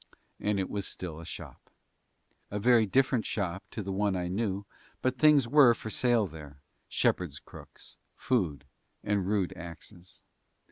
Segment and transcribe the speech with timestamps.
[0.39, 1.69] And it was still a shop.
[2.49, 4.65] A very different shop to the one I knew,
[5.03, 8.65] but things were for sale there shepherd's crooks, food,
[9.03, 10.23] and rude axes.